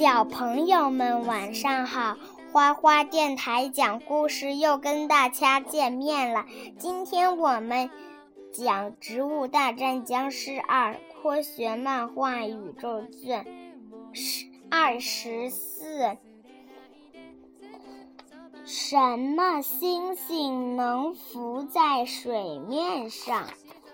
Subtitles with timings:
[0.00, 2.16] 小朋友们晚上好，
[2.50, 6.46] 花花电台讲故事又跟大家见面了。
[6.78, 7.90] 今天我们
[8.50, 13.44] 讲《植物大战僵尸二》科学漫画宇宙卷
[14.14, 16.16] 十二十四。
[18.64, 23.44] 什么星星能浮在水面上？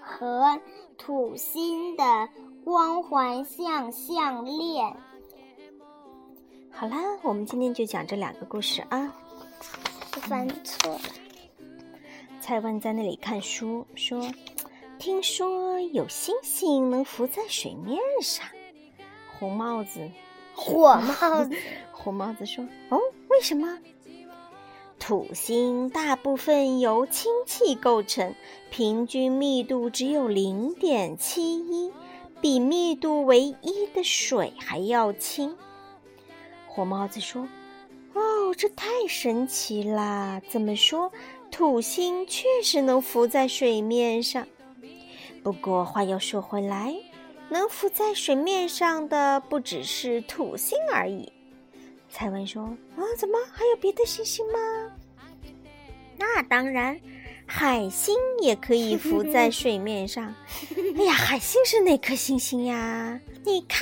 [0.00, 0.58] 和
[0.96, 2.30] 土星的
[2.64, 4.96] 光环像项链。
[6.72, 9.14] 好啦，我们今天就讲这两个故事啊。
[10.22, 11.00] 翻错了。
[12.40, 14.30] 蔡文在那里看书，说
[14.98, 18.46] ：“听说有星星能浮在水面上。”
[19.38, 20.10] 红帽子，
[20.54, 21.56] 火帽子，
[21.92, 23.78] 红帽子说：“哦，为什么？”
[24.98, 28.34] 土星大部分由氢气构成，
[28.70, 31.92] 平均密度只有零点七一，
[32.40, 35.56] 比密度为一的水还要轻。
[36.72, 37.48] 火帽子说
[38.14, 40.40] ：“哦，这太神奇啦！
[40.48, 41.10] 怎么说，
[41.50, 44.46] 土星确实能浮在水面上。
[45.42, 46.94] 不过话又说回来，
[47.48, 51.32] 能浮在水面上的不只是土星而已。”
[52.08, 52.62] 蔡文说
[52.96, 54.58] ：“啊，怎么还有别的星星吗？”
[56.16, 57.00] 那当然，
[57.46, 60.32] 海星也可以浮在水面上。
[61.00, 63.18] 哎呀，海星是哪颗星星呀？
[63.42, 63.80] 你看，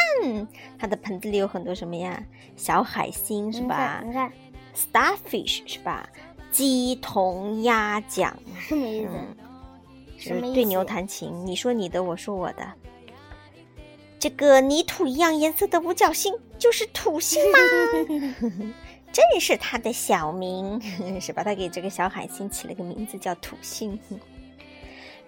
[0.79, 2.23] 它的盆子里有很多什么呀？
[2.57, 4.01] 小海星是吧？
[4.07, 4.33] 你看
[4.73, 6.09] ，starfish 是吧？
[6.53, 9.11] 鸡同鸭讲， 什么意思？
[10.17, 12.73] 是对牛弹琴，你说你的，我说我的。
[14.21, 17.59] 这个泥土一样颜色的五角星就是土星吗？
[19.11, 20.81] 正是它的小名，
[21.21, 23.99] 是吧它给这个小海星起了个名字叫土星。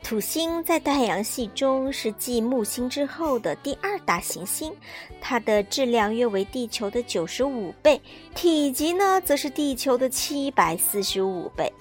[0.03, 4.75] 土星在太阳系中是继木星之后的第二大行星，
[5.21, 8.01] 它的质量约为地球的九十五倍，
[8.35, 11.73] 体积呢则是地球的七百四十五倍。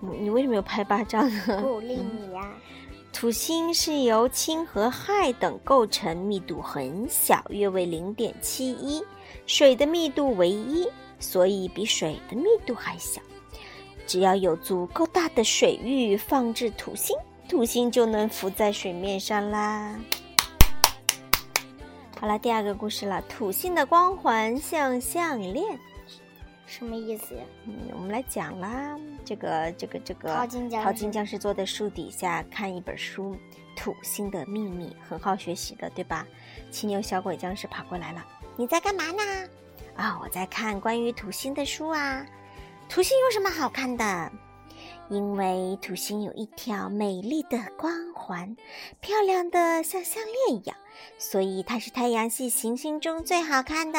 [0.00, 1.62] 你为什么要拍巴掌呢？
[1.62, 2.52] 鼓励你呀！
[3.12, 9.00] 土星是由氢和氦等构成，密度很小，约为零点七一。
[9.46, 10.88] 水的密度为一，
[11.20, 13.20] 所以比水的密度还小。
[14.06, 17.16] 只要有足够大的水域放置土星，
[17.48, 19.98] 土星就能浮在水面上啦。
[22.20, 23.20] 好了，第二个故事了。
[23.22, 25.78] 土星的光环像项链，
[26.66, 27.42] 什么意思呀？
[27.66, 28.96] 嗯，我们来讲啦。
[29.24, 33.34] 这个这个这个，淘金淘金僵尸坐在树底下看一本书，
[33.76, 36.26] 《土星的秘密》，很好学习的，对吧？
[36.70, 38.24] 骑牛小鬼僵尸跑过来了。
[38.56, 39.22] 你在干嘛呢？
[39.96, 42.24] 啊，我在看关于土星的书啊。
[42.92, 44.30] 土星有什么好看的？
[45.08, 48.54] 因为土星有一条美丽的光环，
[49.00, 50.76] 漂亮的像项链一样，
[51.16, 53.98] 所以它是太阳系行星中最好看的。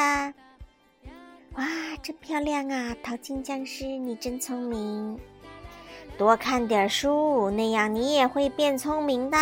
[1.56, 1.66] 哇，
[2.04, 2.96] 真漂亮啊！
[3.02, 5.20] 淘金僵尸，你真聪明。
[6.16, 9.38] 多看点书，那样你也会变聪明的。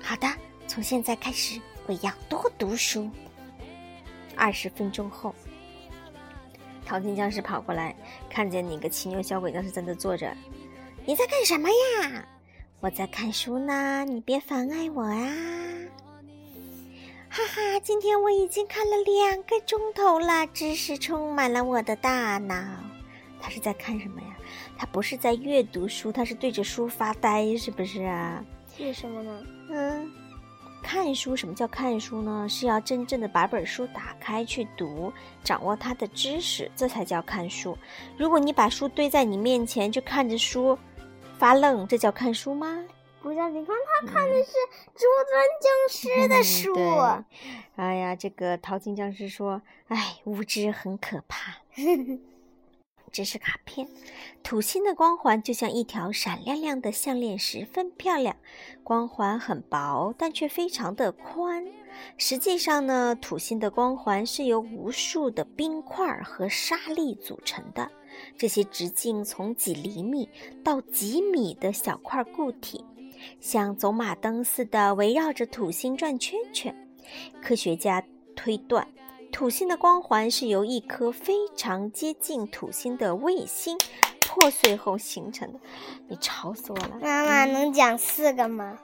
[0.00, 0.26] 好的，
[0.66, 3.10] 从现在开始，我要多读书。
[4.34, 5.34] 二十分钟后，
[6.86, 7.94] 淘金僵尸跑过来，
[8.30, 10.32] 看见你个骑牛小鬼僵尸在那坐着。
[11.04, 12.24] 你在干什么呀？
[12.80, 15.28] 我在看书呢，你别妨碍我啊！
[17.28, 22.54] 哈哈，今天我已经看了两个钟头了，知识充满了我的大脑。
[23.40, 24.36] 他是在看什么呀？
[24.78, 28.44] 他不是在阅读书，他是对着书发呆，是不是啊？
[28.78, 29.42] 为什么呢？
[30.96, 31.04] 嗯。
[31.04, 32.46] 看书，什么叫看书呢？
[32.48, 35.12] 是要真正的把本书打开去读，
[35.44, 37.76] 掌握它的知识，这才叫看书。
[38.16, 40.76] 如果你把书堆在你面前，就看着书
[41.38, 42.82] 发愣，这叫看书吗？
[43.20, 43.48] 不叫。
[43.48, 44.52] 你看他看的是
[44.94, 45.14] 植物
[45.60, 46.74] 僵尸的书。
[47.76, 51.56] 哎呀，这个淘金僵尸说：“哎，无知很可怕。”
[53.12, 53.88] 这是卡片，
[54.42, 58.36] 土星的光环就像一条闪亮亮的项链，十分漂亮。
[58.84, 61.66] 光环很薄，但却非常的宽。
[62.18, 67.90] 实际上呢，土星的光环是由无数的冰块和沙粒组成的。
[68.36, 70.28] 这些直径从几厘米
[70.62, 72.84] 到几米的小块固体，
[73.40, 76.74] 像走马灯似的围绕着土星转圈圈。
[77.40, 78.04] 科学家
[78.34, 78.86] 推断。
[79.32, 83.76] 土星的光环是由一颗非常接近土星的卫星
[84.20, 85.58] 破碎后形成的。
[86.08, 86.98] 你吵死我了！
[87.02, 88.78] 妈妈能讲四个吗？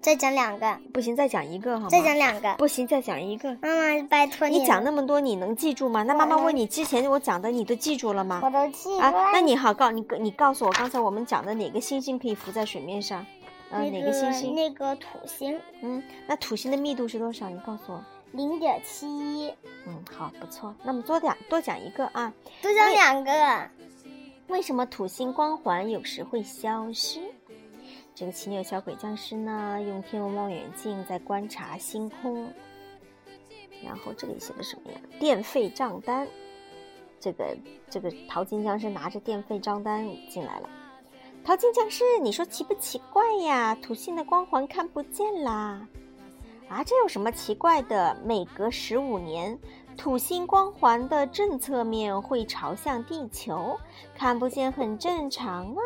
[0.00, 0.78] 再讲两个。
[0.92, 1.88] 不行，再讲一个好吗？
[1.90, 2.54] 再讲两个。
[2.54, 3.50] 不行，再讲一个。
[3.60, 4.58] 妈妈，拜托你。
[4.58, 6.02] 你讲那么多，你能记住吗？
[6.02, 8.40] 那妈妈问你，之前我讲的你都记住了吗？
[8.42, 9.04] 我都记住了。
[9.04, 13.24] 啊，那你好，告你你告诉我，刚才我们讲的哪个星星可以浮在水面上？
[13.70, 14.54] 呃，哪个星星？
[14.54, 15.60] 那个土星。
[15.82, 17.48] 嗯，那土星的密度是多少？
[17.50, 18.04] 你告诉我。
[18.34, 19.54] 零点七一。
[19.86, 20.74] 嗯，好，不错。
[20.82, 23.70] 那么多讲多讲一个啊，多讲两个。
[24.48, 27.20] 为什么土星光环有时会消失？
[28.14, 32.52] 这个奇牛小鬼僵尸呢，用天文望远镜在观察星空。
[33.82, 34.98] 然后这里写的什么呀？
[35.18, 36.26] 电费账单。
[37.20, 37.56] 这个
[37.88, 40.68] 这个淘金僵尸拿着电费账单进来了。
[41.44, 43.74] 淘金僵尸，你说奇不奇怪呀？
[43.76, 45.86] 土星的光环看不见啦。
[46.68, 48.16] 啊，这有什么奇怪的？
[48.24, 49.58] 每隔十五年。
[49.96, 53.78] 土星光环的正侧面会朝向地球，
[54.16, 55.78] 看不见很正常啊。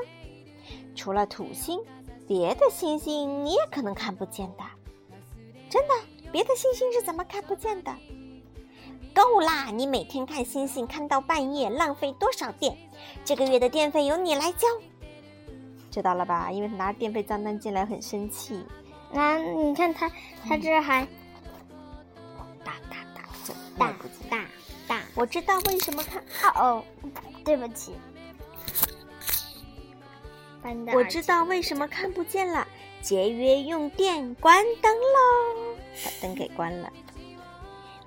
[0.94, 1.78] 除了土星，
[2.26, 4.64] 别的星星你也可能看不见的。
[5.68, 5.94] 真的？
[6.32, 7.94] 别的星星是怎么看不见的？
[9.14, 9.66] 够啦！
[9.66, 12.74] 你每天看星星看到半夜，浪费多少电？
[13.26, 14.66] 这个月的电费由你来交。
[15.90, 16.50] 知道了吧？
[16.50, 18.64] 因为拿电费账单进来，很生气。
[19.12, 20.10] 那你看他，
[20.46, 21.06] 他这还。
[22.64, 23.06] 大大
[24.86, 26.22] 大，我知道为什么看。
[26.54, 26.84] 哦，
[27.44, 27.94] 对不起。
[30.92, 32.66] 我知道为什么看不见了，
[33.00, 35.76] 节约用电，关灯喽。
[36.04, 36.92] 把灯给关了，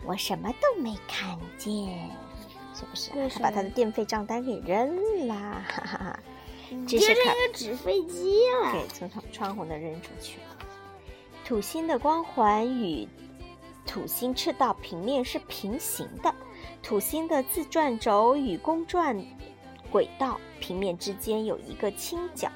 [0.05, 2.09] 我什么都没看见，
[2.75, 3.09] 是不是？
[3.29, 6.19] 他把他的电费账单给扔了，哈哈哈。
[6.87, 10.37] 这是一个纸飞机了，给从窗窗户那扔出去。
[11.51, 13.05] 土星的光环与。
[13.85, 16.33] 土星赤道平面是平行的，
[16.81, 19.21] 土星的自转轴与公转
[19.91, 22.49] 轨道平面之间有一个倾角。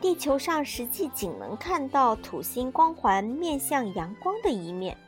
[0.00, 4.98] 地球上实际仅能看到土星光环面向阳光的一面。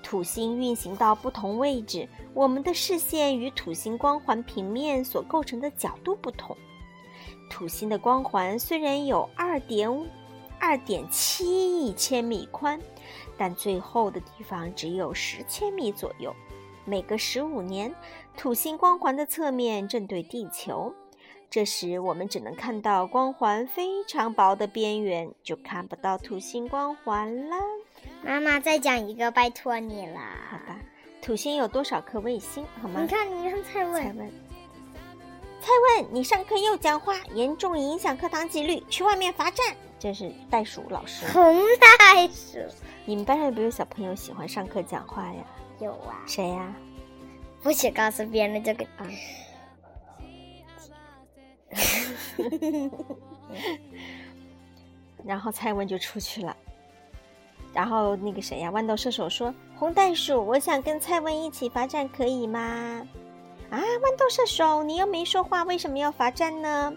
[0.00, 6.56] 土星运行到不同位置，我们的视线与土星光环平面所构成的角度不同。
[7.50, 9.90] 土星的光环虽然有二点
[10.60, 12.80] 二点七亿千米宽。
[13.36, 16.34] 但最厚的地方只有十千米左右。
[16.84, 17.94] 每隔十五年，
[18.36, 20.92] 土星光环的侧面正对地球，
[21.48, 27.56] 这时我们只能看到光环非常薄的边缘，就看不到土星光环了。
[28.24, 30.18] 妈妈，再讲一个，拜托你了。
[30.50, 30.80] 好吧，
[31.20, 32.66] 土星有多少颗卫星？
[32.80, 33.02] 好吗？
[33.02, 34.32] 你看，你刚才问，
[35.68, 39.76] 蔡问，你上课又讲话，严重影响课堂纪律，去外面罚站。
[39.98, 41.26] 这是袋鼠老师。
[41.26, 42.56] 红袋鼠。
[43.04, 45.44] 你们班上有没有小朋友喜欢上课讲话呀？
[45.78, 46.24] 有啊。
[46.26, 46.74] 谁呀？
[47.62, 49.06] 不许告诉别人这个啊。
[55.22, 56.56] 然后蔡文就出去了。
[57.74, 58.72] 然后那个谁呀？
[58.72, 63.06] 豌豆射手说：“红袋鼠，我想跟蔡文一起罚站，可以吗？”
[63.70, 66.92] 啊，豌豆射手，你又没说话，为什么要罚站呢？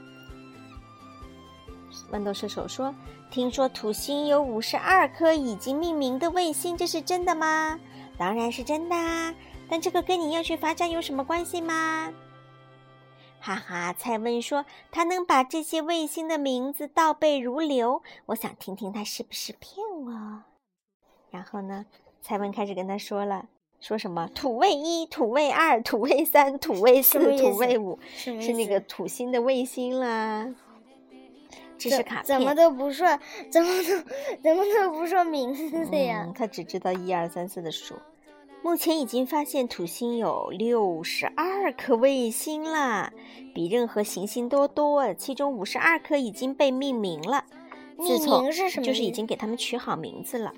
[2.12, 2.94] 豌豆射手说
[3.30, 7.80] ：“听说土星有五十二颗已经命名的卫星，这是真的吗
[8.18, 9.34] ？”“当然是真的啊，
[9.70, 12.14] 但这个跟你要去罚站有什么关系吗？”
[13.42, 20.44] 哈哈，蔡问说：“他能把这些卫星的名字倒背如流，我想听听他是不是骗我。”
[21.32, 21.86] 然后呢，
[22.22, 23.48] 蔡文开始跟他说了
[23.82, 30.48] ：“说什么土卫一、土卫二、土卫三、土卫四、土卫五，是那个土星的卫星啦。”
[31.80, 33.08] 知识卡片，怎么都不说，
[33.50, 33.84] 怎么都
[34.44, 36.32] 怎么都不说名字呀？
[36.36, 37.96] 他只知道一二三四的数。
[38.62, 43.12] 目前已经发现土星有六十二颗卫星啦，
[43.56, 45.12] 比任何行星都多。
[45.16, 47.46] 其中五十二颗已经被命名了。
[47.98, 48.86] 命名是什么？
[48.86, 50.54] 就是已经给他们取好名字了。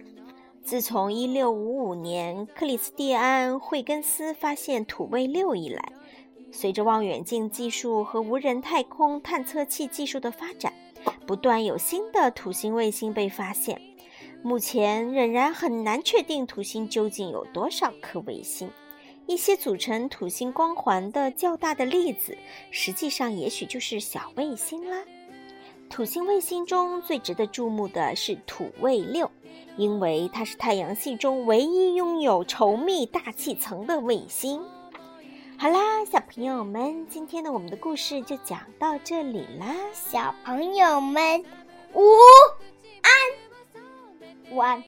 [0.64, 5.92] 自从一六五五年克里斯蒂安·惠根斯发现土卫六以来，
[6.54, 10.74] 随着望远镜技术和无人太空探测器技术的发展。
[11.28, 13.82] 不断有新的土星卫星被发现，
[14.42, 18.72] 目前仍然很难确定土星究竟有多少颗卫星。
[19.26, 22.38] 一些组成土星光环的较大的粒子，
[22.72, 25.04] 实际上也许就是小卫星啦。
[25.94, 29.30] 土星卫星中最值得注目的是土卫六，
[29.78, 34.60] 因为它是太阳系中唯一拥有稠密大气层的卫星。
[35.56, 39.76] 好啦，小朋友们，今天的我们的故事就讲到这里啦。
[39.94, 41.46] 小朋友们，
[41.94, 42.02] 午
[44.50, 44.82] 安，晚。